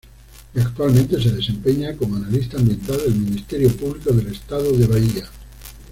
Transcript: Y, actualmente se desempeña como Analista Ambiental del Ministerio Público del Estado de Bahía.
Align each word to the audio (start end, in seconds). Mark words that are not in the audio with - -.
Y, 0.55 0.59
actualmente 0.59 1.21
se 1.21 1.29
desempeña 1.29 1.95
como 1.95 2.15
Analista 2.15 2.57
Ambiental 2.57 2.97
del 2.97 3.13
Ministerio 3.13 3.69
Público 3.77 4.09
del 4.11 4.29
Estado 4.33 4.71
de 4.71 4.87
Bahía. 4.87 5.29